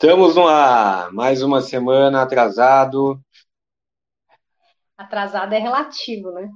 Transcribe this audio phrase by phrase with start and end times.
[0.00, 3.20] Estamos no ar, mais uma semana atrasado.
[4.96, 6.48] Atrasado é relativo, né?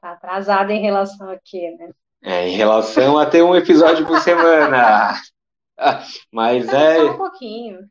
[0.00, 1.92] Tá atrasado em relação a quê, né?
[2.20, 5.14] É, em relação a ter um episódio por semana.
[6.32, 7.88] Mas Não, é, Só um pouquinho.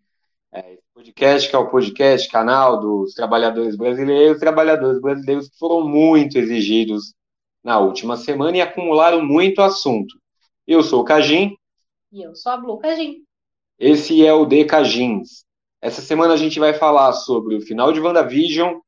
[0.53, 6.37] é podcast que é o podcast, canal dos trabalhadores brasileiros, trabalhadores brasileiros que foram muito
[6.37, 7.13] exigidos
[7.63, 10.13] na última semana e acumularam muito assunto.
[10.67, 11.55] Eu sou o Cajim,
[12.11, 13.26] E eu sou a Blue Cagin.
[13.79, 15.45] Esse é o DK Jeans.
[15.81, 18.79] Essa semana a gente vai falar sobre o final de WandaVision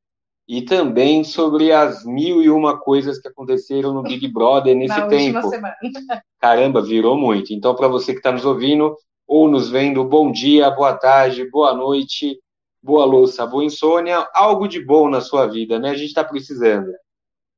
[0.47, 5.07] e também sobre as mil e uma coisas que aconteceram no Big Brother nesse Na
[5.07, 5.47] tempo.
[5.47, 5.75] semana.
[6.41, 7.53] Caramba, virou muito.
[7.53, 8.95] Então, para você que está nos ouvindo
[9.27, 12.39] ou nos vendo, bom dia, boa tarde, boa noite,
[12.81, 15.91] boa louça, boa insônia, algo de bom na sua vida, né?
[15.91, 16.91] A gente está precisando.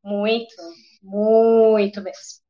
[0.03, 0.53] Muito,
[1.01, 2.40] muito mesmo.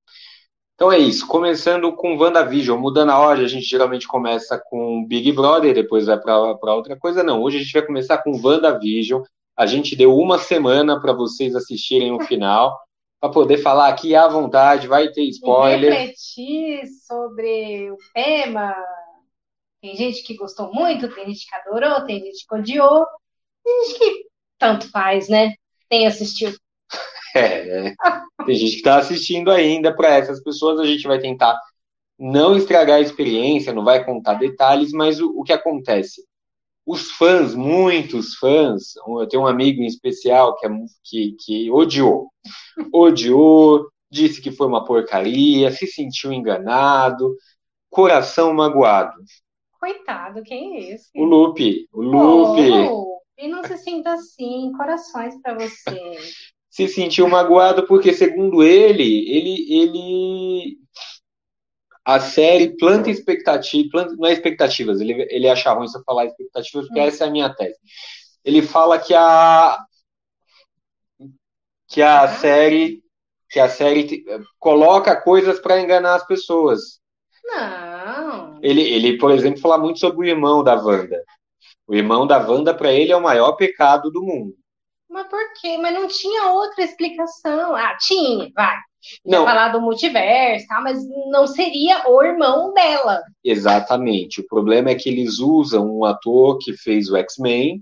[0.81, 5.31] Então é isso, começando com WandaVision, mudando a ordem, a gente geralmente começa com Big
[5.31, 7.21] Brother, depois vai para outra coisa.
[7.21, 9.21] Não, hoje a gente vai começar com WandaVision.
[9.55, 12.75] A gente deu uma semana para vocês assistirem o final,
[13.19, 15.93] para poder falar aqui à vontade, vai ter E spoiler.
[15.93, 18.75] refletir sobre o tema.
[19.83, 23.05] Tem gente que gostou muito, tem gente que adorou, tem gente que odiou,
[23.63, 24.25] tem gente que
[24.57, 25.53] tanto faz, né?
[25.87, 26.57] Tem assistido.
[27.35, 27.95] É, é.
[28.45, 29.95] Tem gente que está assistindo ainda.
[29.95, 31.59] Para essas pessoas, a gente vai tentar
[32.19, 36.23] não estragar a experiência, não vai contar detalhes, mas o, o que acontece?
[36.85, 40.69] Os fãs, muitos fãs, eu tenho um amigo em especial que, é,
[41.03, 42.29] que, que odiou.
[42.93, 47.35] Odiou, disse que foi uma porcaria, se sentiu enganado,
[47.89, 49.13] coração magoado.
[49.79, 51.09] Coitado, quem é esse?
[51.15, 52.69] O Lupe, o Lupe.
[52.71, 56.17] Oh, e não se sinta assim, corações pra você.
[56.71, 60.77] se sentiu magoado porque, segundo ele, ele, ele
[62.05, 66.25] a série planta expectativa, planta, não é expectativas, ele, ele acha ruim se eu falar
[66.25, 67.03] expectativas, porque Hum.
[67.03, 67.77] essa é a minha tese.
[68.43, 69.77] Ele fala que a
[71.87, 72.27] que a Ah.
[72.27, 73.01] série
[73.49, 74.23] que a série
[74.57, 77.01] coloca coisas para enganar as pessoas.
[77.43, 78.59] Não.
[78.63, 81.21] Ele, ele, por exemplo, fala muito sobre o irmão da Wanda.
[81.85, 84.55] O irmão da Wanda, para ele, é o maior pecado do mundo.
[85.11, 85.77] Mas por quê?
[85.77, 87.75] Mas não tinha outra explicação.
[87.75, 88.77] Ah, tinha, vai.
[89.25, 90.79] Não, falar do multiverso, tá?
[90.79, 90.99] mas
[91.31, 93.21] não seria o irmão dela.
[93.43, 94.41] Exatamente.
[94.41, 97.81] O problema é que eles usam um ator que fez o X-Men,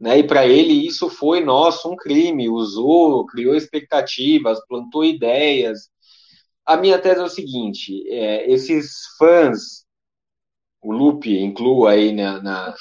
[0.00, 0.18] né?
[0.18, 2.48] E para ele isso foi, nossa, um crime.
[2.48, 5.88] Usou, criou expectativas, plantou ideias.
[6.66, 9.84] A minha tese é o seguinte: é, esses fãs,
[10.82, 12.74] o Lupe incluo aí na, na-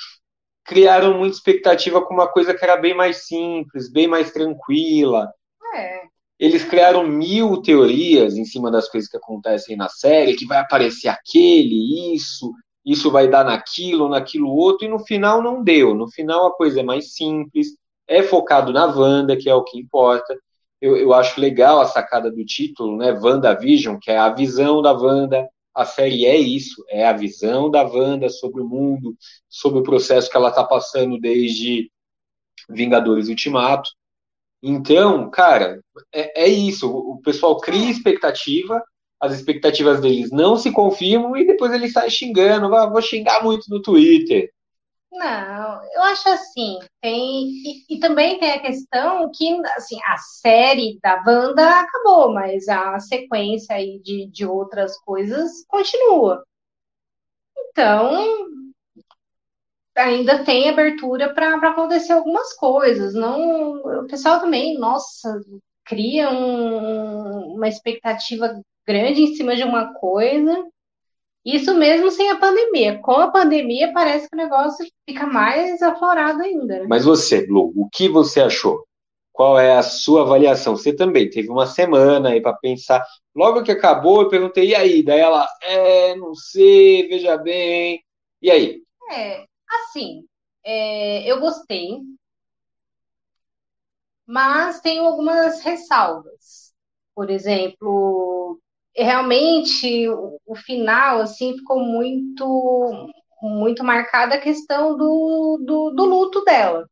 [0.67, 5.31] criaram muita expectativa com uma coisa que era bem mais simples, bem mais tranquila.
[5.73, 6.01] É.
[6.37, 11.07] Eles criaram mil teorias em cima das coisas que acontecem na série, que vai aparecer
[11.07, 12.53] aquele, isso,
[12.85, 15.95] isso vai dar naquilo, naquilo outro, e no final não deu.
[15.95, 17.69] No final a coisa é mais simples,
[18.07, 20.37] é focado na Wanda, que é o que importa.
[20.79, 23.11] Eu, eu acho legal a sacada do título, né?
[23.13, 25.47] WandaVision, que é a visão da Wanda.
[25.77, 29.15] A série é isso, é a visão da Wanda sobre o mundo,
[29.47, 31.91] sobre o processo que ela está passando desde
[32.69, 33.89] Vingadores Ultimato.
[34.63, 35.81] Então, cara,
[36.13, 36.89] é, é isso.
[36.91, 38.83] O pessoal cria expectativa,
[39.19, 42.73] as expectativas deles não se confirmam e depois eles saem xingando.
[42.75, 44.51] "Ah, vou xingar muito no Twitter.
[45.11, 47.47] Não, eu acho assim, tem.
[47.89, 52.99] E, e também tem a questão que, assim, a série da Wanda acabou, mas a
[52.99, 56.43] sequência aí de, de outras coisas continua.
[57.55, 58.47] Então,
[59.95, 63.13] ainda tem abertura para acontecer algumas coisas.
[63.13, 65.39] Não, o pessoal também, nossa,
[65.85, 70.63] cria um- uma expectativa grande em cima de uma coisa.
[71.47, 72.99] Isso mesmo sem a pandemia.
[72.99, 76.79] Com a pandemia, parece que o negócio fica mais aflorado ainda.
[76.79, 76.85] né?
[76.89, 78.85] Mas você, Blue, o que você achou?
[79.31, 80.75] Qual é a sua avaliação?
[80.75, 83.01] Você também teve uma semana aí para pensar.
[83.33, 85.01] Logo que acabou, eu perguntei, e aí?
[85.01, 88.03] Daí ela, é, não sei, veja bem.
[88.41, 88.81] E aí?
[89.13, 90.25] É, assim,
[90.65, 91.99] é, eu gostei,
[94.25, 96.73] mas tenho algumas ressalvas.
[97.15, 98.59] Por exemplo,
[98.97, 103.09] realmente o, o final assim ficou muito
[103.41, 106.87] muito marcada a questão do, do, do luto dela.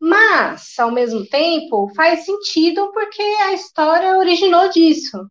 [0.00, 5.26] Mas, ao mesmo tempo, faz sentido porque a história originou disso,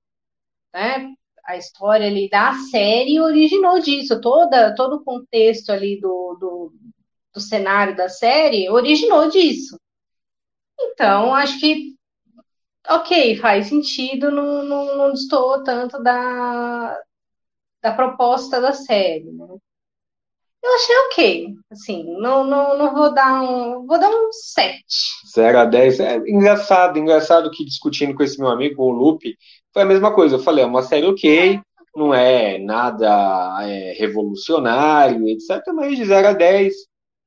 [0.74, 1.13] né?
[1.45, 6.74] A história ali da série originou disso, toda, todo o contexto ali do, do,
[7.33, 9.77] do cenário da série originou disso.
[10.80, 11.95] Então, acho que,
[12.89, 16.99] ok, faz sentido, não, não, não destoou tanto da,
[17.81, 19.47] da proposta da série, né?
[20.65, 21.53] Eu achei ok.
[21.71, 23.85] Assim, não, não, não vou dar um.
[23.85, 24.83] Vou dar um 7.
[25.35, 25.99] 0 a 10.
[25.99, 29.37] É engraçado, engraçado que discutindo com esse meu amigo, o Lupe,
[29.71, 30.35] foi a mesma coisa.
[30.35, 31.61] Eu falei, é uma série ok,
[31.95, 35.61] não é nada é, revolucionário, etc.
[35.73, 36.73] Mas de 0 a 10,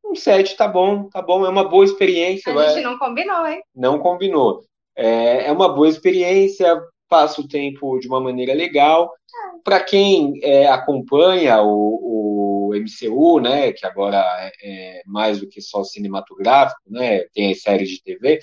[0.04, 2.52] um 7 tá bom, tá bom, é uma boa experiência.
[2.52, 3.60] A gente não combinou, hein?
[3.72, 4.64] Não combinou.
[4.98, 6.76] É, é uma boa experiência,
[7.08, 9.12] passa o tempo de uma maneira legal.
[9.62, 15.60] Para quem é, acompanha o, o, MCU, né, que agora é, é, mais do que
[15.60, 18.40] só cinematográfico, né, tem as séries de TV,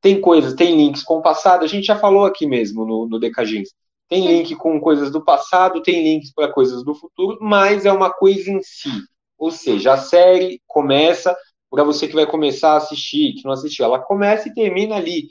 [0.00, 3.18] tem coisas, tem links com o passado, a gente já falou aqui mesmo no, no
[3.18, 3.70] Decagins.
[4.08, 8.10] Tem link com coisas do passado, tem links para coisas do futuro, mas é uma
[8.10, 8.90] coisa em si.
[9.36, 11.36] Ou seja, a série começa,
[11.68, 15.28] para você que vai começar a assistir, que não assistiu, ela começa e termina ali.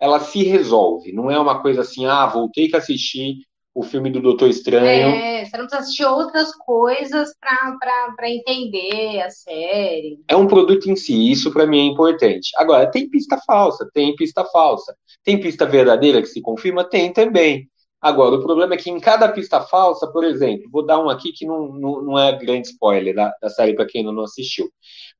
[0.00, 1.12] Ela se resolve.
[1.12, 3.38] Não é uma coisa assim, ah, voltei que assistir
[3.76, 5.08] o filme do Doutor Estranho.
[5.08, 10.18] É, você não precisa assistir outras coisas para entender a série.
[10.26, 12.50] É um produto em si, isso para mim é importante.
[12.56, 14.96] Agora, tem pista falsa, tem pista falsa.
[15.22, 16.84] Tem pista verdadeira que se confirma?
[16.84, 17.68] Tem também.
[18.06, 21.32] Agora, o problema é que em cada pista falsa, por exemplo, vou dar um aqui
[21.32, 24.70] que não, não, não é grande spoiler da, da série para quem ainda não assistiu.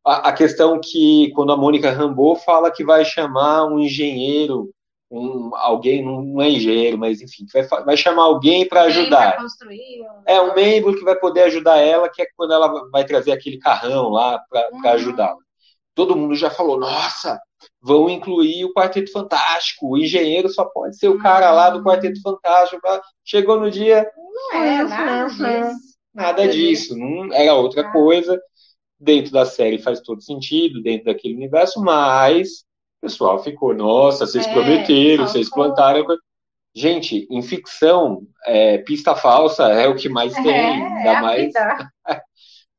[0.04, 4.70] A, a, questão que, quando a Mônica Rambeau fala que vai chamar um engenheiro,
[5.10, 9.36] um, alguém, não é engenheiro, mas enfim, vai, vai chamar alguém para ajudar.
[10.24, 13.58] É um membro que vai poder ajudar ela, que é quando ela vai trazer aquele
[13.58, 14.88] carrão lá para uhum.
[14.90, 15.38] ajudá-la.
[15.96, 17.40] Todo mundo já falou, nossa,
[17.80, 19.88] vão incluir o Quarteto Fantástico.
[19.88, 22.82] O engenheiro só pode ser o cara lá do Quarteto Fantástico.
[23.24, 24.06] Chegou no dia.
[24.14, 25.42] Não é nada disso.
[26.14, 26.98] Nada disso.
[26.98, 28.38] Não era outra coisa.
[29.00, 32.60] Dentro da série faz todo sentido, dentro daquele universo, mas
[32.98, 36.04] o pessoal ficou, nossa, vocês é, prometeram, vocês plantaram.
[36.74, 40.50] Gente, em ficção, é, pista falsa é o que mais tem.
[40.50, 41.52] É, ainda é mais.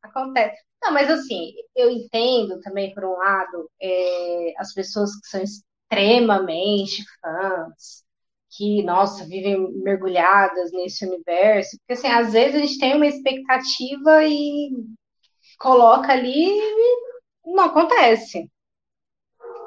[0.03, 0.66] Acontece.
[0.81, 7.03] Não, mas assim, eu entendo também, por um lado, é, as pessoas que são extremamente
[7.21, 8.03] fãs,
[8.51, 14.25] que, nossa, vivem mergulhadas nesse universo, porque assim, às vezes a gente tem uma expectativa
[14.25, 14.69] e
[15.59, 17.01] coloca ali e
[17.45, 18.49] não acontece.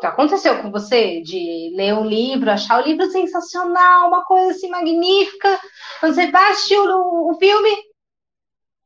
[0.03, 4.69] Já aconteceu com você de ler um livro, achar o livro sensacional, uma coisa assim
[4.69, 5.61] magnífica,
[6.01, 7.71] quando você assistir o, o filme,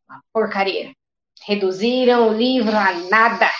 [0.09, 0.93] uma porcaria
[1.47, 3.51] reduziram o livro a nada.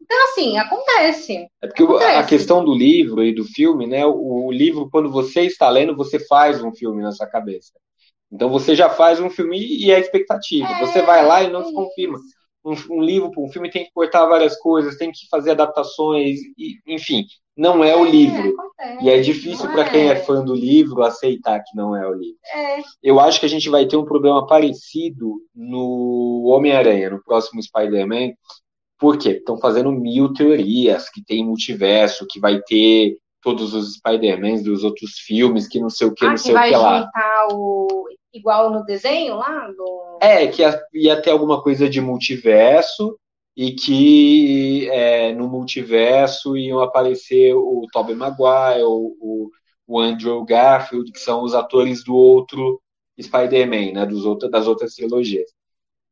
[0.00, 1.46] Então, assim, acontece.
[1.62, 2.18] É porque acontece.
[2.18, 4.04] a questão do livro e do filme, né?
[4.04, 7.72] O, o, livro, quando você está lendo, você faz um filme na sua cabeça.
[8.30, 10.68] Então você já faz um filme e é expectativa.
[10.68, 12.18] É, você vai lá e não se confirma.
[12.64, 16.78] Um, um livro, um filme tem que cortar várias coisas, tem que fazer adaptações, e,
[16.86, 17.26] enfim
[17.56, 18.54] não é o livro.
[18.58, 20.12] Acontece, e é difícil para quem é.
[20.12, 22.38] é fã do livro aceitar que não é o livro.
[22.52, 22.82] É.
[23.02, 28.32] Eu acho que a gente vai ter um problema parecido no Homem-Aranha, no próximo Spider-Man.
[28.98, 29.30] Por quê?
[29.30, 35.18] Estão fazendo mil teorias que tem multiverso, que vai ter todos os Spider-Mans dos outros
[35.18, 36.98] filmes, que não sei o que, ah, não que sei o que lá.
[37.02, 38.06] juntar o...
[38.32, 39.68] igual no desenho lá?
[39.68, 40.18] Do...
[40.20, 43.16] É, que ia, ia ter alguma coisa de multiverso,
[43.56, 49.50] e que é, no multiverso iam aparecer o Tobey Maguire, o,
[49.86, 52.80] o, Andrew Garfield, que são os atores do outro
[53.20, 55.48] Spider-Man, né, dos outro, das outras trilogias.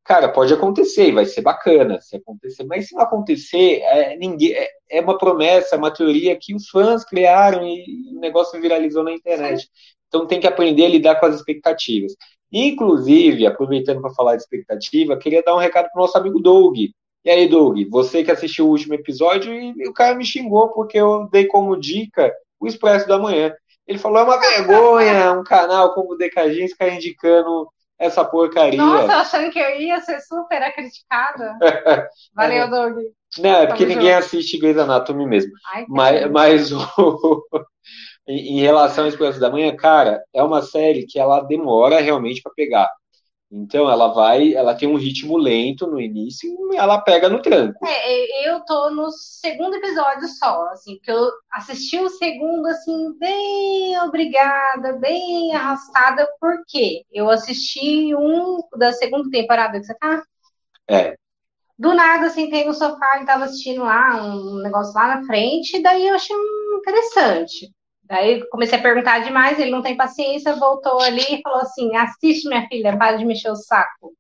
[0.04, 4.52] Cara, pode acontecer e vai ser bacana se acontecer, mas se não acontecer, é, ninguém,
[4.52, 8.60] é, é uma promessa, é uma teoria que os fãs criaram e, e o negócio
[8.60, 9.68] viralizou na internet.
[10.08, 12.14] Então tem que aprender a lidar com as expectativas.
[12.50, 16.76] Inclusive, aproveitando para falar de expectativa, queria dar um recado para o nosso amigo Doug,
[17.24, 20.98] e aí, Doug, você que assistiu o último episódio e o cara me xingou porque
[20.98, 23.54] eu dei como dica o Expresso da Manhã.
[23.86, 27.68] Ele falou: é uma vergonha um canal como o Decagins ficar indicando
[28.02, 28.82] essa porcaria.
[28.82, 31.56] Nossa, achando que eu ia ser super criticada.
[32.34, 32.96] Valeu, Doug.
[33.38, 34.24] Não, é porque Tamo ninguém junto.
[34.24, 35.52] assiste Grey's Anatomy mesmo.
[35.72, 37.46] Ai, mas, mas o,
[38.28, 42.52] em relação ao Expresso da Manhã, cara, é uma série que ela demora realmente para
[42.54, 42.90] pegar.
[43.54, 47.86] Então ela vai, ela tem um ritmo lento no início e ela pega no tranco.
[47.86, 54.00] É, eu tô no segundo episódio só, assim, porque eu assisti o segundo assim bem
[54.00, 60.22] obrigada, bem arrastada, porque eu assisti um da segunda temporada que você tá?
[60.88, 61.14] É.
[61.78, 65.82] Do nada, sentei no sofá e tava assistindo lá um negócio lá na frente, e
[65.82, 66.34] daí eu achei
[66.78, 67.70] interessante.
[68.12, 72.48] Aí comecei a perguntar demais, ele não tem paciência, voltou ali e falou assim: assiste,
[72.48, 74.12] minha filha, para de mexer o saco.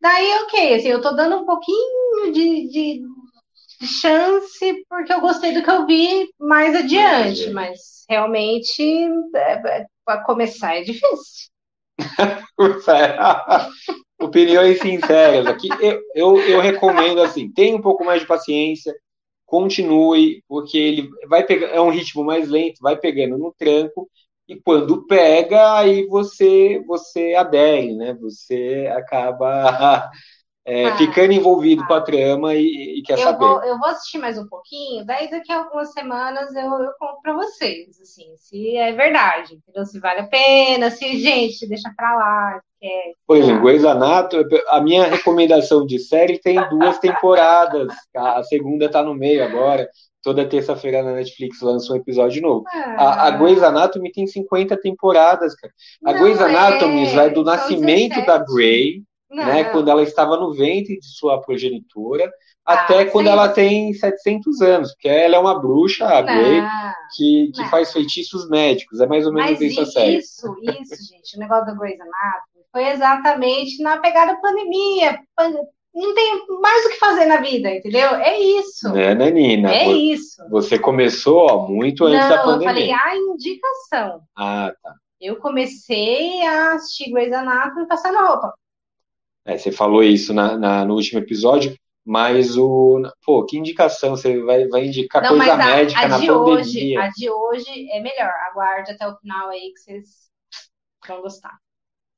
[0.00, 3.02] Daí, ok, assim, eu tô dando um pouquinho de, de,
[3.80, 8.82] de chance, porque eu gostei do que eu vi mais adiante, mas realmente
[9.34, 11.50] é, é, para começar é difícil.
[14.20, 15.68] opiniões sinceras aqui.
[15.80, 18.92] Eu, eu, eu recomendo assim, tenha um pouco mais de paciência,
[19.52, 24.08] continue, porque ele vai pegar, é um ritmo mais lento, vai pegando no tranco,
[24.48, 28.14] e quando pega, aí você você adere, né?
[28.14, 30.10] Você acaba
[30.64, 33.44] é, ah, ficando envolvido ah, com a trama e, e quer eu saber.
[33.44, 37.20] Vou, eu vou assistir mais um pouquinho, daí daqui a algumas semanas eu, eu conto
[37.20, 39.84] para vocês, assim, se é verdade, entendeu?
[39.84, 42.60] Se vale a pena, se, gente, deixa pra lá.
[42.80, 48.88] É, Por exemplo, Grey's Anatomy, a minha recomendação de série tem duas temporadas, a segunda
[48.88, 49.88] tá no meio agora,
[50.22, 52.64] toda terça-feira na Netflix lança um episódio novo.
[52.72, 52.94] Ah.
[52.96, 55.72] A, a Grey's Anatomy tem 50 temporadas, cara.
[56.04, 58.26] A Não, Grey's Anatomy é, vai do nascimento 17.
[58.26, 59.02] da Grey
[59.32, 62.30] né, quando ela estava no ventre de sua progenitora,
[62.64, 66.62] ah, até quando ela tem 700 anos, porque ela é uma bruxa, a Grey,
[67.16, 70.18] que, que faz feitiços médicos, é mais ou menos Mas isso a série.
[70.18, 75.18] Isso, isso, gente, o negócio da Grey's Anatomy foi exatamente na pegada pandemia,
[75.94, 78.14] não tem mais o que fazer na vida, entendeu?
[78.14, 78.90] É isso.
[78.92, 79.74] Né, Nanina?
[79.74, 80.42] É isso.
[80.48, 82.68] Você começou ó, muito antes não, da pandemia.
[82.68, 84.20] eu falei a indicação.
[84.36, 84.94] Ah, tá.
[85.20, 88.54] Eu comecei a assistir Grey's Anatomy passando roupa.
[89.44, 93.02] É, você falou isso na, na, no último episódio, mas o.
[93.24, 94.10] Pô, que indicação?
[94.10, 96.60] Você vai, vai indicar Não, coisa a, médica a na de pandemia.
[96.60, 98.32] Hoje, a de hoje é melhor.
[98.50, 100.08] Aguarde até o final aí que vocês
[101.06, 101.56] vão gostar.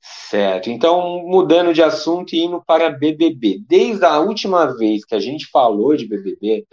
[0.02, 0.68] Certo.
[0.68, 3.60] Então, mudando de assunto e indo para BBB.
[3.66, 6.66] Desde a última vez que a gente falou de BBB.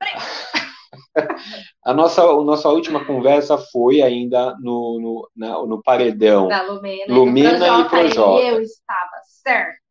[1.84, 6.48] a, nossa, a nossa última conversa foi ainda no, no, na, no paredão.
[6.48, 8.42] Da Lumena, Lumena e Projota.
[8.42, 9.81] E eu estava certo.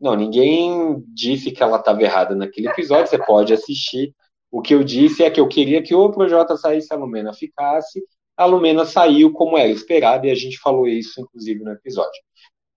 [0.00, 4.14] Não, ninguém disse que ela estava errada naquele episódio, você pode assistir.
[4.50, 8.02] O que eu disse é que eu queria que o Projota saísse, a Lumena ficasse.
[8.36, 12.20] A Lumena saiu como era esperado e a gente falou isso, inclusive, no episódio.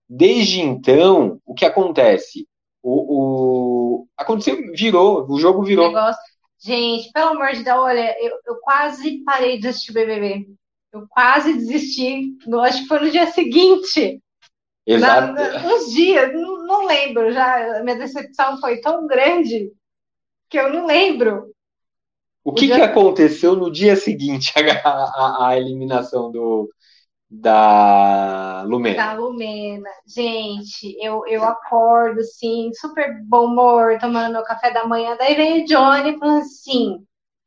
[0.08, 2.46] Desde então, o que acontece?
[2.82, 4.08] O, o...
[4.16, 5.88] aconteceu, virou, o jogo virou.
[5.88, 6.20] Negócio...
[6.62, 10.46] Gente, pelo amor de Deus, olha, eu, eu quase parei de assistir o BBB.
[10.92, 12.36] Eu quase desisti.
[12.62, 14.22] acho que foi no dia seguinte.
[14.86, 15.32] Exato.
[15.32, 17.82] Na, uns dias, não, não lembro já.
[17.82, 19.72] Minha decepção foi tão grande
[20.48, 21.50] que eu não lembro.
[22.44, 24.52] O que, o que aconteceu no dia seguinte
[24.84, 26.68] à, à, eliminação do,
[27.30, 28.96] da Lumena?
[28.96, 29.88] Da Lumena.
[30.06, 35.16] Gente, eu, eu acordo, assim, super bom humor, tomando meu café da manhã.
[35.18, 37.02] Daí vem o Johnny falando assim: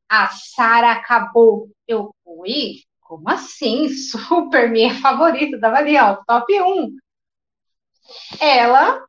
[0.09, 1.69] a Sara acabou.
[1.87, 2.81] Eu, fui?
[2.99, 3.87] Como assim?
[3.93, 6.97] Super minha favorita, tava ali, ó, top 1
[8.39, 9.03] ela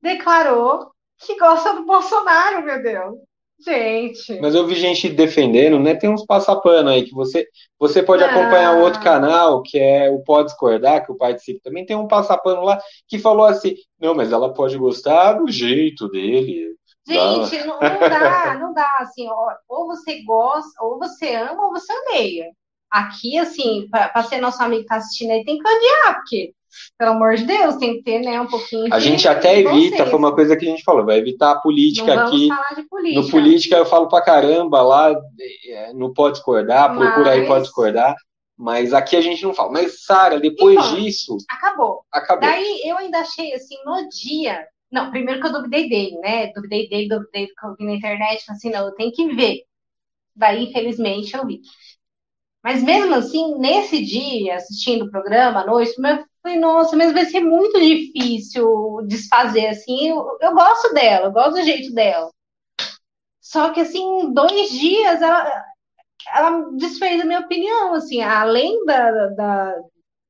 [0.00, 3.16] declarou que gosta do Bolsonaro, meu Deus.
[3.60, 4.40] Gente.
[4.40, 5.96] Mas eu vi gente defendendo, né?
[5.96, 7.44] Tem uns passapano aí que você
[7.76, 8.30] você pode ah.
[8.30, 11.84] acompanhar o outro canal, que é o Pode Discordar, que eu participo também.
[11.84, 16.76] Tem um passapano lá que falou assim: não, mas ela pode gostar do jeito dele.
[17.08, 18.88] Gente, não, não dá, não dá.
[19.00, 22.46] Assim, ó, ou você gosta, ou você ama, ou você odeia.
[22.90, 26.54] Aqui, assim, para ser nosso amigo que tá assistindo aí, tem que odiar, porque
[26.98, 28.92] pelo amor de Deus, tem que ter né, um pouquinho.
[28.92, 32.14] A gente até evita, foi uma coisa que a gente falou, vai evitar a política
[32.14, 32.48] Não aqui.
[32.48, 33.20] Falar de política.
[33.20, 35.14] No política eu falo pra caramba, lá
[35.66, 37.08] é, não pode discordar, mas...
[37.08, 38.16] procura aí pode discordar.
[38.58, 39.70] Mas aqui a gente não fala.
[39.70, 41.36] Mas, Sara, depois então, disso.
[41.48, 42.02] Acabou.
[42.12, 42.40] Acabou.
[42.40, 44.66] Daí eu ainda achei assim, no dia.
[44.90, 46.50] Não, primeiro que eu duvidei dele, né?
[46.52, 48.44] Duvidei dele, duvidei do que eu vi na internet.
[48.50, 49.60] Assim, não, eu tenho que ver.
[50.34, 51.60] Daí, infelizmente, eu vi.
[52.68, 57.24] Mas mesmo assim, nesse dia, assistindo o programa à noite, eu falei, nossa, mas vai
[57.24, 60.10] ser muito difícil desfazer assim.
[60.10, 62.30] Eu, eu gosto dela, eu gosto do jeito dela.
[63.40, 65.64] Só que assim, dois dias ela,
[66.30, 69.74] ela desfez a minha opinião, assim, além da, da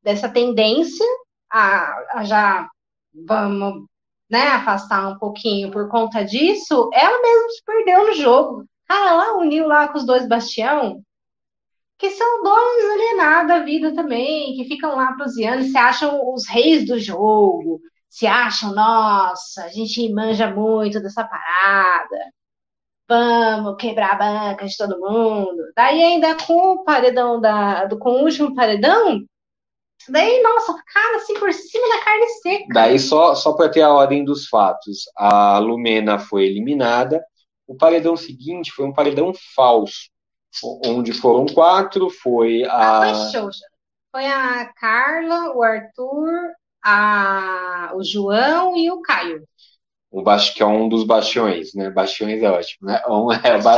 [0.00, 1.04] dessa tendência
[1.50, 2.68] a, a já
[3.26, 3.85] vamos
[4.30, 8.64] né, afastar um pouquinho por conta disso, ela mesma se perdeu no jogo.
[8.87, 11.02] Cara, ela uniu lá com os dois Bastião,
[11.98, 16.86] que são dois alienados da vida também, que ficam lá proseando, se acham os reis
[16.86, 22.32] do jogo, se acham, nossa, a gente manja muito dessa parada,
[23.08, 24.14] vamos quebrar a
[24.50, 25.56] banca de todo mundo.
[25.74, 29.20] Daí ainda com o paredão da, do, com o último paredão,
[30.08, 32.66] daí, nossa, cara, assim por cima da carne seca.
[32.74, 37.20] Daí só, só para ter a ordem dos fatos, a Lumena foi eliminada,
[37.66, 40.08] o paredão seguinte foi um paredão falso
[40.84, 43.10] onde foram quatro, foi a.
[43.10, 43.50] Ah,
[44.10, 46.52] foi a Carla, o Arthur,
[46.84, 47.92] a...
[47.94, 49.44] o João e o Caio.
[50.10, 51.90] O Bastião, um dos bastiões, né?
[51.90, 53.02] Bastiões é ótimo, né?
[53.06, 53.76] Um é ba...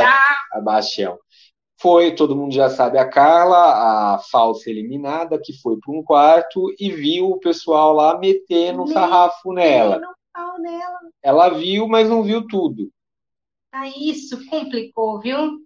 [0.53, 1.19] a Bastião.
[1.81, 6.73] foi, todo mundo já sabe, a Carla, a falsa eliminada, que foi para um quarto
[6.79, 9.99] e viu o pessoal lá metendo um sarrafo nela.
[10.59, 10.99] nela.
[11.21, 12.89] Ela viu, mas não viu tudo.
[13.73, 15.59] Ah, isso complicou, viu?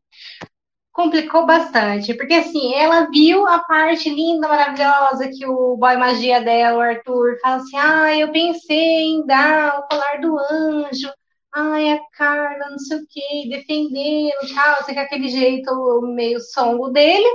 [0.96, 6.78] Complicou bastante, porque assim, ela viu a parte linda, maravilhosa que o boy magia dela,
[6.78, 11.12] o Arthur, fala assim: ah, eu pensei em dar o colar do anjo
[11.56, 16.90] ai, a Carla, não sei o quê, defendendo tal, sei que aquele jeito meio songo
[16.90, 17.26] dele,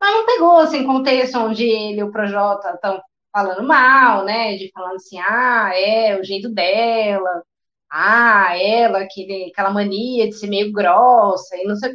[0.00, 3.00] mas não pegou, assim, contexto onde ele e o Projota estão
[3.32, 7.42] falando mal, né, de falando assim, ah, é, o jeito dela,
[7.90, 11.92] ah, ela, aquele, aquela mania de ser meio grossa, e não sei.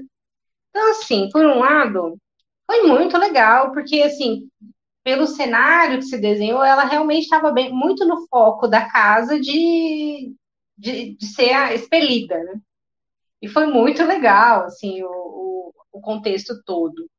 [0.77, 2.19] Então, assim, por um lado,
[2.67, 4.47] foi muito legal, porque, assim,
[5.03, 10.35] pelo cenário que se desenhou, ela realmente estava bem, muito no foco da casa de,
[10.77, 12.61] de, de ser expelida, né?
[13.41, 17.09] E foi muito legal, assim, o, o, o contexto todo.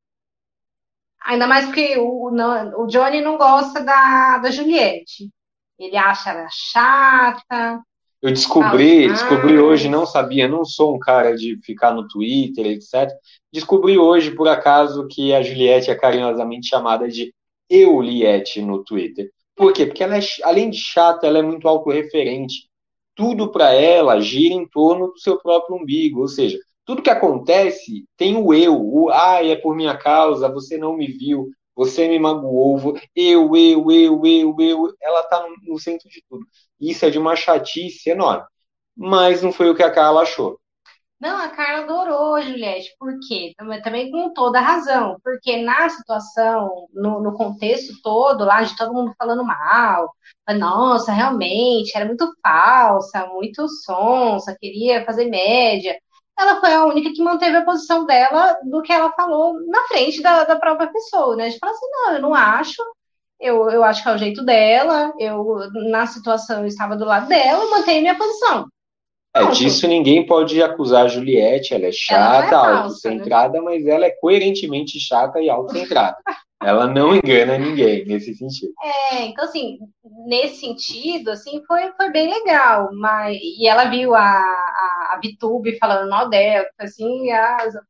[1.21, 5.29] Ainda mais porque o, o Johnny não gosta da, da Juliette.
[5.77, 7.81] Ele acha ela chata.
[8.21, 13.09] Eu descobri, descobri hoje, não sabia, não sou um cara de ficar no Twitter, etc.
[13.51, 17.33] Descobri hoje, por acaso, que a Juliette é carinhosamente chamada de
[17.69, 19.31] Euliette no Twitter.
[19.55, 19.85] Por quê?
[19.85, 22.69] Porque ela é, além de chata, ela é muito autorreferente
[23.19, 28.05] tudo para ela gira em torno do seu próprio umbigo, ou seja, tudo que acontece
[28.15, 31.49] tem o eu, o ai, é por minha causa, você não me viu,
[31.79, 36.45] você me magoou, eu, eu, eu, eu, eu, ela está no, centro de tudo.
[36.77, 38.45] Isso é de uma chatice enorme.
[38.97, 40.59] Mas não foi o que a Carla achou.
[41.21, 43.53] Não, a Carla adorou Juliette, por quê?
[43.81, 49.13] Também com toda razão, porque na situação, no, no, contexto todo, lá de todo mundo
[49.17, 50.13] falando mal,
[50.57, 55.97] nossa, realmente, era muito falsa, muito sonsa, queria fazer média.
[56.39, 60.21] Ela foi a única que manteve a posição dela do que ela falou na frente
[60.21, 61.49] da, da própria pessoa, né?
[61.49, 62.81] De falar assim, não, eu não acho,
[63.39, 65.57] eu, eu acho que é o jeito dela, eu,
[65.89, 68.67] na situação, eu estava do lado dela, eu mantenho minha posição.
[69.35, 73.61] É, disso ninguém pode acusar a Juliette, ela é chata, ela é autocentrada, né?
[73.61, 76.17] mas ela é coerentemente chata e autocentrada.
[76.61, 78.73] ela não engana ninguém nesse sentido.
[79.11, 79.77] É, então assim,
[80.25, 85.77] nesse sentido, assim, foi, foi bem legal, mas e ela viu a, a, a Vitube
[85.77, 87.27] falando mal dela, assim,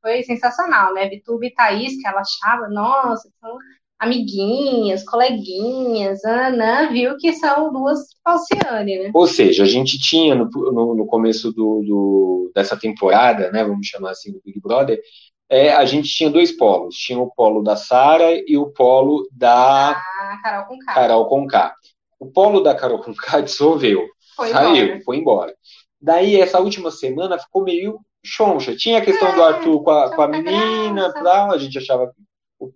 [0.01, 1.07] foi sensacional, né?
[1.09, 3.57] Vitube e Thaís, que ela achava, nossa, são
[3.99, 9.11] amiguinhas, coleguinhas, Ana viu que são duas Falciane, né?
[9.13, 13.85] Ou seja, a gente tinha no, no, no começo do, do, dessa temporada, né, vamos
[13.87, 15.01] chamar assim, do Big Brother,
[15.49, 16.95] é, a gente tinha dois polos.
[16.95, 20.93] Tinha o polo da Sara e o polo da ah, Carol Conká.
[20.93, 21.75] Carol Conká.
[22.19, 24.07] O polo da Carol Conká dissolveu.
[24.35, 25.01] Foi saiu, embora.
[25.03, 25.55] foi embora.
[26.01, 28.75] Daí, essa última semana ficou meio choncha.
[28.75, 32.13] Tinha a questão é, do Arthur com a, com a menina, tal, a gente achava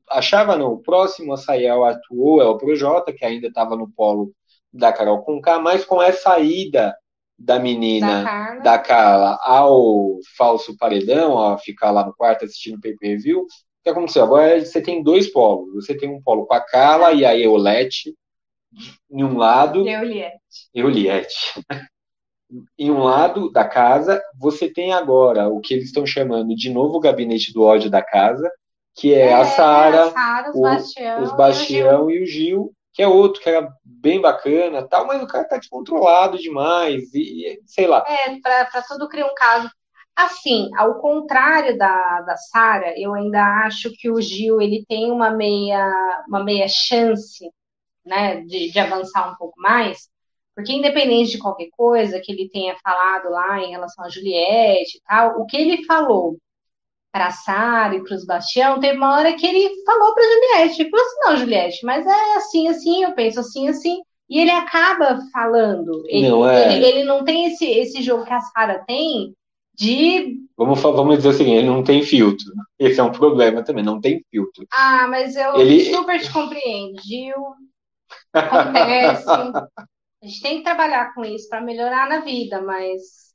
[0.09, 3.75] achava não, o próximo a sair é o Arthur, é o Projota, que ainda estava
[3.75, 4.31] no polo
[4.71, 6.95] da Carol Conká, mas com essa saída
[7.37, 8.61] da menina, da Carla.
[8.61, 13.47] da Carla, ao falso paredão, a ficar lá no quarto assistindo o pay-per-view, o
[13.83, 14.23] que aconteceu?
[14.23, 15.73] Agora você tem dois polos.
[15.73, 18.15] Você tem um polo com a Carla e a Eulete
[19.11, 19.85] em um lado.
[19.85, 20.69] Euliette.
[20.73, 21.61] Euliette.
[22.77, 26.99] Em um lado da casa, você tem agora o que eles estão chamando de novo
[26.99, 28.51] gabinete do ódio da casa,
[28.95, 30.07] que é, é a Sara,
[30.53, 35.07] os, Bastião, os Bastião e o, Gil, que é outro que era bem bacana, tal,
[35.07, 38.03] mas o cara tá descontrolado demais e, sei lá.
[38.07, 39.69] É, para tudo criar um caso.
[40.15, 45.31] Assim, ao contrário da, da Sara, eu ainda acho que o Gil ele tem uma
[45.31, 47.49] meia, uma meia chance
[48.05, 50.07] né, de, de avançar um pouco mais,
[50.55, 55.01] porque independente de qualquer coisa que ele tenha falado lá em relação a Juliette e
[55.07, 56.37] tal, o que ele falou
[57.11, 60.89] para Sara e para os Bastião, teve uma hora que ele falou para Juliette, ele
[60.89, 65.19] falou assim, não, Juliette, mas é assim, assim, eu penso assim, assim, e ele acaba
[65.31, 66.03] falando.
[66.07, 66.75] Ele não, é...
[66.75, 69.35] ele, ele não tem esse, esse jogo que a Sara tem
[69.75, 70.39] de.
[70.57, 72.45] Vamos, vamos dizer assim, ele não tem filtro.
[72.79, 74.65] Esse é um problema também, não tem filtro.
[74.71, 75.85] Ah, mas eu ele...
[75.93, 77.35] super te compreendo, Gil.
[78.33, 79.25] Acontece.
[80.23, 83.33] A gente tem que trabalhar com isso para melhorar na vida, mas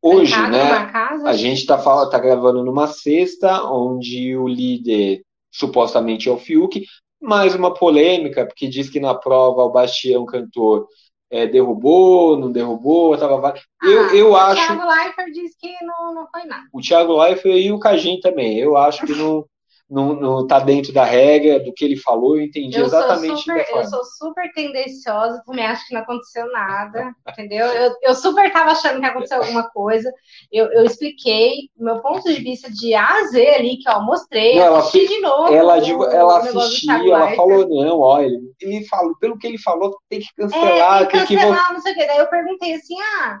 [0.00, 0.92] Hoje, né?
[1.24, 1.76] A gente está
[2.08, 6.84] tá gravando numa sexta, onde o líder supostamente é o Fiuk,
[7.20, 10.86] mais uma polêmica, porque diz que na prova o Bastião cantor
[11.30, 13.54] é, derrubou, não derrubou, tava.
[13.82, 14.62] Eu, ah, eu o acho.
[14.62, 16.64] O Thiago Leifert disse que não, não foi nada.
[16.72, 18.58] O Thiago Leifert e o Cajim também.
[18.58, 19.44] Eu acho que não.
[19.90, 23.38] Não, não tá dentro da regra, do que ele falou, eu entendi Eu sou exatamente
[23.40, 23.82] super, da forma.
[23.82, 27.66] eu sou super tendenciosa, também acho que não aconteceu nada, entendeu?
[27.66, 30.12] Eu, eu super tava achando que aconteceu alguma coisa.
[30.52, 34.56] Eu, eu expliquei meu ponto de vista de A a Z ali, que ó, mostrei,
[34.56, 35.52] Não, ela assisti de novo.
[35.54, 39.96] Ela, o- ela assistiu, ela falou, não, ó, ele, ele falou, pelo que ele falou,
[40.08, 42.06] tem que É, cancelar, tem tem que que cancelar, não sei o quê.
[42.06, 43.38] Daí eu perguntei assim, ah,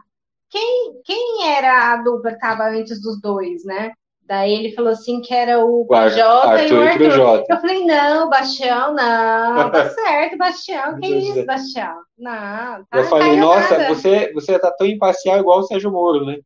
[0.50, 3.92] quem, quem era a dupla que tava antes dos dois, né?
[4.28, 6.98] Daí ele falou assim que era o Jota e Arthur o e Arthur.
[7.08, 7.54] Projota.
[7.54, 11.94] Eu falei, não, Bastião, não, tá certo, Bastião, que isso, Bastião?
[12.18, 13.94] Não, tá, Eu tá falei, nossa, errada.
[13.94, 16.36] você, você tá tão imparcial igual o Sérgio Moro, né?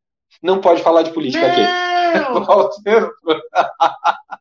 [0.40, 1.60] Não pode falar de política aqui.
[1.60, 2.44] Não!
[2.46, 3.10] Walter,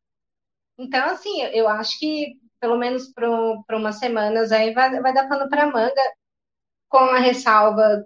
[0.77, 5.27] Então, assim, eu- eu acho que pelo menos para umas semanas aí vai, vai dar
[5.27, 6.01] pano para manga,
[6.89, 8.03] com a ressalva,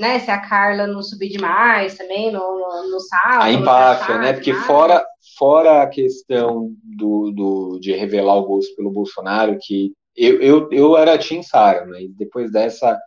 [0.00, 0.18] né?
[0.18, 3.42] Se a Carla não subir demais também no, no, no salto.
[3.42, 4.32] A empáfia, traçado, né?
[4.32, 4.66] Porque demais.
[4.66, 5.04] fora,
[5.38, 10.96] fora a questão do, do, de revelar o gosto pelo Bolsonaro, que eu, eu, eu
[10.96, 12.98] era Tim Sara, mas depois dessa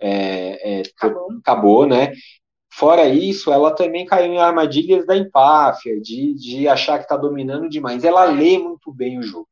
[0.00, 1.28] é, é, Acabou.
[1.40, 2.12] acabou, né?
[2.74, 7.68] Fora isso, ela também caiu em armadilhas da empáfia, de, de achar que está dominando
[7.68, 8.02] demais.
[8.02, 9.48] Ela lê muito bem o jogo.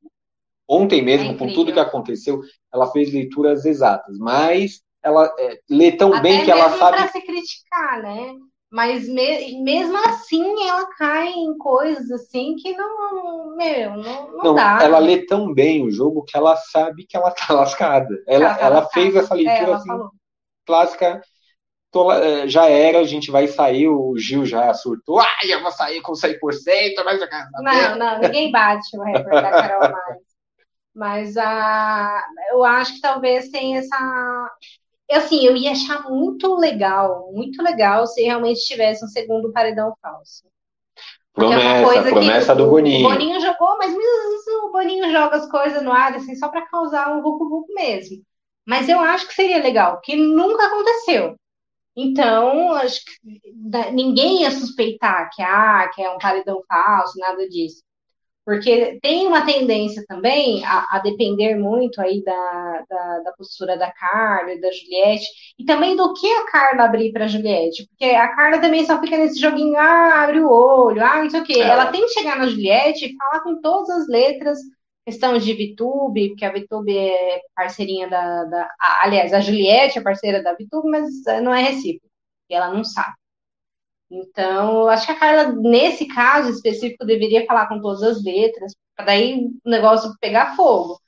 [0.66, 2.40] Ontem mesmo, É com tudo que aconteceu,
[2.72, 6.98] ela fez leituras exatas, mas ela é, lê tão Até bem que ela mesmo sabe.
[6.98, 8.34] para se criticar, né?
[8.70, 14.54] Mas me- mesmo assim ela cai em coisas assim que não, meu, não, não, Não,
[14.54, 14.78] dá.
[14.78, 18.08] ela lê tão bem o jogo que ela sabe que ela tá lascada.
[18.26, 18.88] Ela, tá ela lascada.
[18.88, 20.10] fez essa É, leitura ela assim, falou.
[20.66, 21.22] clássica.
[21.92, 25.20] tô eh, já era, a gente vai sair, o Gil já surtou.
[25.20, 27.20] Ai, eu vou sair com 100%, mas.
[27.56, 30.18] Não, não, ninguém bate o recorde da Carol mais.
[30.94, 34.50] Mas a, eu acho que talvez tenha essa.
[35.10, 40.44] Assim, eu ia achar muito legal, muito legal se realmente tivesse um segundo paredão falso.
[41.32, 43.08] Porque é Promessa, que promessa do o Boninho.
[43.08, 46.66] Boninho jogou, mas muitas vezes o Boninho joga as coisas no ar, assim, só para
[46.66, 48.22] causar um vucu-vucu mesmo.
[48.66, 51.36] Mas eu acho que seria legal, porque nunca aconteceu.
[51.96, 57.82] Então, acho que ninguém ia suspeitar que, ah, que é um paredão falso, nada disso.
[58.44, 63.92] Porque tem uma tendência também a, a depender muito aí da, da, da postura da
[63.92, 65.26] Carla e da Juliette,
[65.58, 67.86] e também do que a Carla abrir para a Juliette.
[67.88, 71.40] Porque a Carla também só fica nesse joguinho, ah, abre o olho, ah, não sei
[71.40, 71.60] o quê.
[71.60, 71.68] É.
[71.68, 74.58] Ela tem que chegar na Juliette e falar com todas as letras,
[75.04, 78.68] questão de VTube, porque a VTube é parceirinha da, da.
[79.02, 82.10] Aliás, a Juliette é parceira da VTube, mas eh, não é recíproco,
[82.48, 83.19] e ela não sabe.
[84.10, 89.06] Então, acho que a Carla, nesse caso específico, deveria falar com todas as letras, para
[89.06, 90.98] daí o negócio pegar fogo.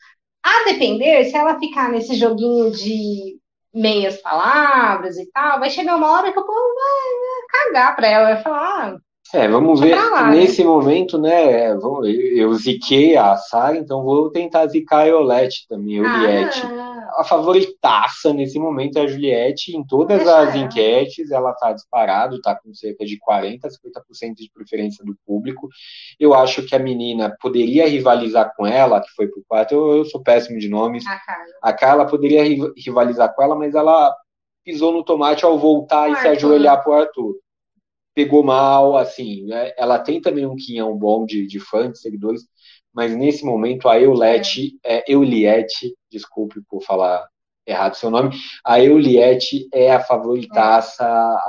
[0.44, 3.36] A depender, se ela ficar nesse joguinho de
[3.74, 8.06] meias palavras e tal, vai chegar uma hora que o povo vai, vai cagar para
[8.08, 8.96] ela, vai falar, ah,
[9.34, 9.94] É, vamos ver.
[9.96, 10.40] lá, né?
[10.40, 11.70] Nesse momento, né?
[11.70, 11.72] é,
[12.36, 16.62] eu ziquei a Sara, então vou tentar zicar a Iolete também, a Juliette.
[16.66, 19.76] ah, A favoritaça nesse momento é a Juliette.
[19.76, 25.04] Em todas as enquetes, ela está disparado, está com cerca de 40%, 50% de preferência
[25.04, 25.68] do público.
[26.18, 29.72] Eu acho que a menina poderia rivalizar com ela, que foi pro quarto.
[29.74, 31.06] Eu, eu sou péssimo de nomes.
[31.06, 31.44] a Carla.
[31.62, 34.14] A Carla poderia ri- rivalizar com ela, mas ela
[34.64, 37.34] pisou no tomate ao voltar e se ajoelhar pro Arthur.
[38.14, 39.72] Pegou mal, assim, né?
[39.78, 42.42] ela tem também um quinhão bom de, de fãs, de seguidores,
[42.94, 45.04] mas nesse momento a Eulete, é.
[45.12, 47.26] Euliette, desculpe por falar
[47.66, 48.30] errado seu nome,
[48.64, 51.04] a Euliette é a favoritaça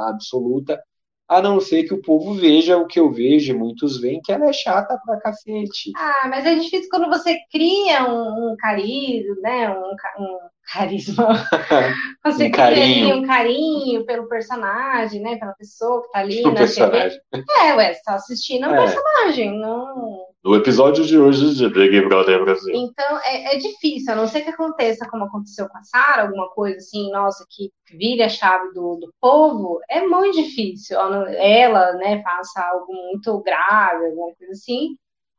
[0.09, 0.81] absoluta,
[1.27, 4.31] a não ser que o povo veja o que eu vejo, e muitos veem, que
[4.31, 5.91] ela é chata pra cacete.
[5.95, 9.69] Ah, mas é difícil quando você cria um, um carisma, né?
[9.69, 10.37] Um, um
[10.71, 11.27] carisma.
[12.23, 15.37] Você Um cria um carinho pelo personagem, né?
[15.37, 17.19] Pela pessoa que tá ali O na personagem.
[17.31, 17.43] TV.
[17.59, 18.77] É, ué, você tá assistindo um É.
[18.77, 20.25] personagem, não.
[20.43, 22.75] No episódio de hoje de Big Brother Brasil.
[22.75, 26.49] Então é, é difícil, a não ser que aconteça como aconteceu com a Sara, alguma
[26.49, 30.99] coisa assim, nossa, que vire a chave do, do povo, é muito difícil.
[30.99, 34.97] Ela, né, faça algo muito grave, alguma coisa assim.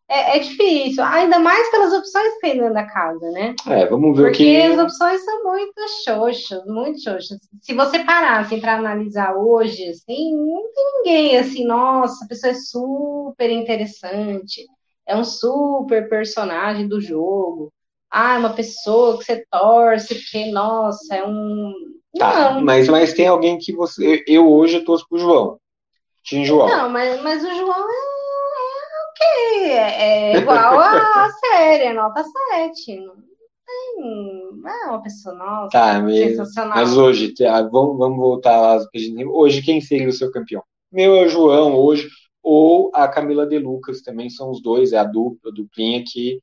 [0.09, 3.55] É, é difícil, ainda mais pelas opções que tem dentro da casa, né?
[3.67, 4.63] É, vamos ver o Porque que.
[4.63, 7.39] as opções são muito xoxas, muito xoxas.
[7.63, 12.51] Se você parar assim, para analisar hoje, assim, não tem ninguém assim, nossa, a pessoa
[12.51, 14.67] é super interessante,
[15.07, 17.73] é um super personagem do jogo.
[18.11, 21.73] Ah, é uma pessoa que você torce, porque, nossa, é um.
[22.17, 24.23] Tá, Não, mas, mas tem alguém que você.
[24.29, 25.59] Eu hoje torço pro João.
[26.23, 26.69] Tim João.
[26.69, 32.23] não, mas, mas o João é, é ok, é, é igual a, série, é nota
[32.23, 32.97] 7.
[33.01, 34.51] Não tem.
[34.63, 36.77] Não é uma pessoa, nossa, Tá, mas, sensacional.
[36.77, 38.79] mas hoje, tá, vamos, vamos voltar lá.
[39.33, 40.63] Hoje, quem seria o seu campeão?
[40.93, 42.09] Meu é o João, hoje,
[42.45, 46.41] ou a Camila De Lucas, também são os dois, é a dupla, a duplinha que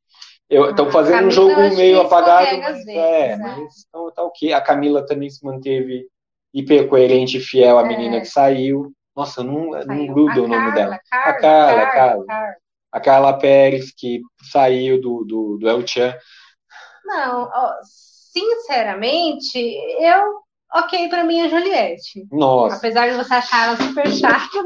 [0.49, 3.37] estão Ah, fazendo um Camila, jogo eu acho meio apagado, mas é, vezes, é.
[3.37, 4.51] mas então, tá ok.
[4.53, 6.07] A Camila também se manteve
[6.53, 8.91] hiper coerente e fiel à menina que saiu.
[9.15, 9.85] Nossa, não, não É.
[9.85, 10.13] Saiu.
[10.13, 10.99] gruda A o nome dela.
[11.09, 12.25] Carla, A Carla, Carla, Carla.
[12.25, 12.55] Carla.
[12.93, 16.13] A Carla Pérez, que saiu do, do, do El Chan.
[17.05, 17.73] Não, ó,
[18.31, 19.57] sinceramente,
[19.99, 20.41] eu.
[20.73, 22.25] Ok, pra mim é Juliette.
[22.31, 24.57] Nossa, Apesar de você achar ela super chata.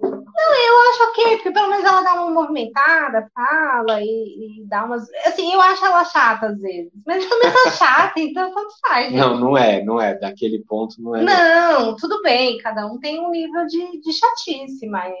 [0.00, 4.84] Não, eu acho ok, porque pelo menos ela dá uma movimentada, fala e, e dá
[4.84, 5.08] umas.
[5.26, 6.92] Assim, eu acho ela chata às vezes.
[7.06, 9.06] Mas eu também sou chata, então tanto faz.
[9.06, 9.16] gente.
[9.16, 10.14] não, não é, não é.
[10.14, 11.22] Daquele ponto não é.
[11.22, 15.12] Não, tudo bem, cada um tem um nível de, de chatice, mas.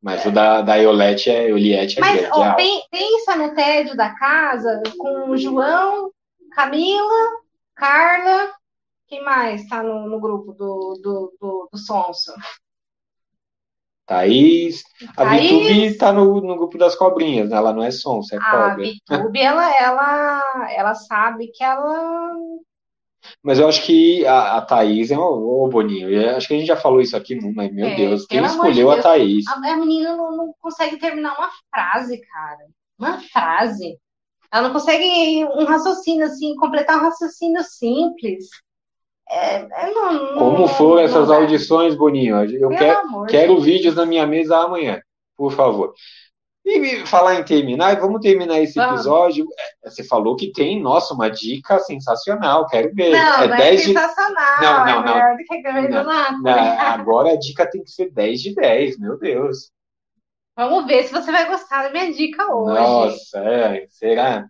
[0.00, 2.36] Mas o da, da Iolete é, Ioliette é Mas grande.
[2.36, 2.56] ó, é
[2.90, 6.10] pensa no tédio da casa com o João,
[6.54, 7.40] Camila,
[7.74, 8.54] Carla.
[9.08, 12.32] Quem mais tá no, no grupo do, do, do, do Sonso?
[14.06, 14.82] Thaís.
[15.16, 15.42] A Thaís.
[15.42, 17.56] Vitube tá no, no grupo das cobrinhas, né?
[17.56, 18.82] Ela não é sonsa, é A cobra.
[18.82, 22.34] Vitube, ela, ela, ela sabe que ela.
[23.42, 26.10] Mas eu acho que a, a Thaís é ô, Boninho.
[26.10, 28.50] eu Acho que a gente já falou isso aqui, mas meu É, Deus, quem amor
[28.50, 29.04] de escolheu a Deus.
[29.04, 29.44] Thaís?
[29.46, 32.66] A, a menina não, não consegue terminar uma frase, cara.
[32.98, 33.98] Uma frase.
[34.52, 38.48] Ela não consegue um raciocínio assim, completar um raciocínio simples.
[39.30, 42.36] É, é, não, Como foram essas audições, Boninho?
[42.44, 45.00] Eu Pelo quero, de quero vídeos na minha mesa amanhã,
[45.36, 45.94] por favor.
[46.64, 49.00] E falar em terminar, vamos terminar esse Vamos.
[49.00, 49.46] episódio.
[49.84, 53.10] É, Você falou que tem, nossa, uma dica sensacional, quero ver.
[53.10, 53.86] Não, é não é 10 de.
[53.86, 54.60] sensacional.
[54.60, 55.14] Não, não, é não.
[55.14, 56.42] melhor do que Grey's Não.
[56.42, 59.72] Não, agora a dica tem que ser 10 de 10, meu Deus.
[60.54, 62.80] Vamos ver se você vai gostar da minha dica hoje.
[62.80, 64.46] Nossa, é, será?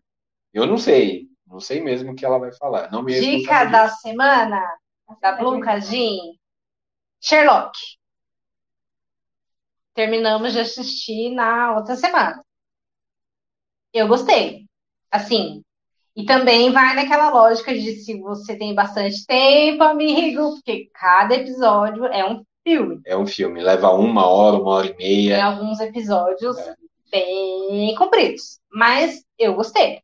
[0.52, 1.28] Eu não sei.
[1.46, 2.90] Não sei mesmo o que ela vai falar.
[2.90, 4.60] Não me Dica da semana
[5.20, 6.34] da Blue Jean.
[7.20, 7.78] Sherlock.
[9.94, 12.42] Terminamos de assistir na outra semana.
[13.92, 14.66] Eu gostei.
[15.10, 15.62] Assim.
[16.16, 22.04] E também vai naquela lógica de se você tem bastante tempo, amigo, porque cada episódio
[22.06, 23.00] é um filme.
[23.06, 24.96] É um filme, leva uma hora, uma hora e Tem
[25.26, 25.44] meia.
[25.44, 26.74] alguns episódios É.
[27.10, 28.58] bem compridos.
[28.72, 30.00] Mas eu gostei.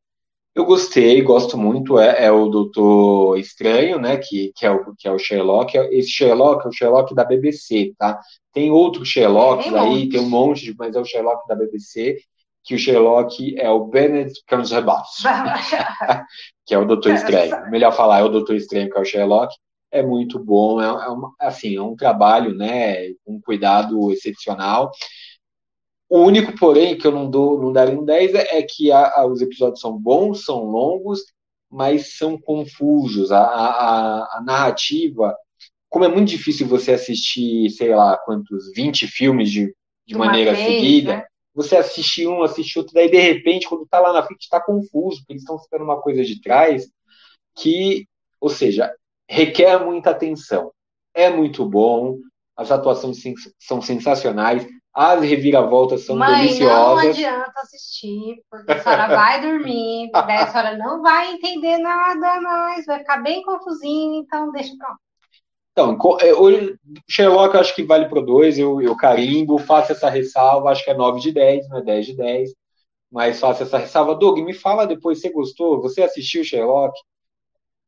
[0.54, 1.98] Eu gostei, gosto muito.
[2.00, 4.16] É, é o Doutor Estranho, né?
[4.16, 5.76] Que, que, é o, que é o Sherlock.
[5.92, 8.18] Esse Sherlock é o Sherlock da BBC, tá?
[8.52, 10.08] Tem outros Sherlocks Tem aí, monte.
[10.08, 12.16] tem um monte, de- mas é o Sherlock da BBC.
[12.64, 15.08] Que o Sherlock é o Benedict Cumberbatch,
[16.66, 17.70] que é o Doutor Estranho.
[17.70, 19.54] Melhor falar, é o Doutor Estranho que é o Sherlock.
[19.90, 23.12] É muito bom, é, é uma- assim, é um trabalho, né?
[23.24, 24.90] Com um cuidado excepcional.
[26.08, 29.12] O único, porém, que eu não dou, não daria um 10 é, é que a-
[29.20, 31.20] a- os episódios são bons, são longos,
[31.70, 33.30] mas são confusos.
[33.30, 35.36] A, a, a- narrativa,
[35.90, 39.74] como é muito difícil você assistir, sei lá, quantos, 20 filmes de,
[40.06, 41.24] de uma maneira vez, seguida, né?
[41.54, 45.18] você assiste um, assiste outro, daí de repente, quando tá lá na frente, tá confuso,
[45.20, 46.88] porque eles estão esperando uma coisa de trás
[47.56, 48.06] que,
[48.40, 48.92] ou seja,
[49.28, 50.72] requer muita atenção.
[51.14, 52.18] É muito bom,
[52.56, 57.06] as atuações sens- são sensacionais, as reviravoltas são Mãe, não deliciosas.
[57.10, 62.84] adianta assistir, porque a senhora vai dormir, daí a senhora não vai entender nada mais,
[62.86, 64.96] vai ficar bem confusinho, então deixa pra lá.
[65.72, 66.74] Então, é, hoje,
[67.08, 70.90] Sherlock eu acho que vale pro 2, eu, eu carimbo, faço essa ressalva, acho que
[70.90, 72.50] é 9 de 10, não é 10 de 10,
[73.12, 74.16] mas faço essa ressalva.
[74.16, 75.80] Doug, me fala depois, você gostou?
[75.82, 76.98] Você assistiu Sherlock?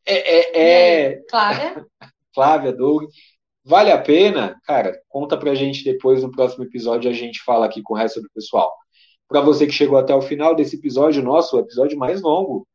[0.06, 1.86] É, é, é, Flávia?
[2.34, 3.04] Flávia, Doug,
[3.64, 4.56] vale a pena?
[4.64, 8.20] Cara, conta pra gente depois no próximo episódio, a gente fala aqui com o resto
[8.20, 8.72] do pessoal.
[9.28, 12.66] Pra você que chegou até o final desse episódio, nosso, o episódio mais longo,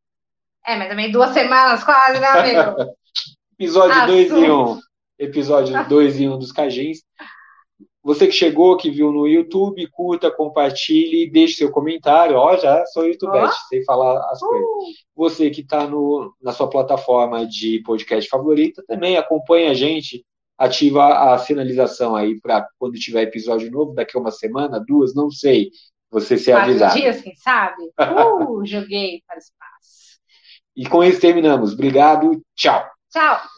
[0.66, 2.94] É, mas também duas semanas quase, né, amigo?
[3.60, 4.46] episódio 2 Assunto.
[4.46, 4.80] em 1, um,
[5.20, 7.00] episódio 2 em 1 um dos Cajins.
[8.06, 12.36] Você que chegou, que viu no YouTube, curta, compartilhe, deixe seu comentário.
[12.36, 13.68] Ó, já sou youtubete, Ó.
[13.68, 14.64] sei falar as coisas.
[14.64, 15.90] Uh, Você que está
[16.40, 20.24] na sua plataforma de podcast favorita, também acompanha a gente,
[20.56, 25.32] ativa a sinalização aí para quando tiver episódio novo, daqui a uma semana, duas, não
[25.32, 25.72] sei,
[26.12, 26.94] você ser quatro avisado.
[26.94, 27.82] dias, quem sabe?
[28.00, 30.20] Uh, joguei para o espaço.
[30.76, 31.74] E com isso terminamos.
[31.74, 32.86] Obrigado, tchau.
[33.10, 33.55] Tchau!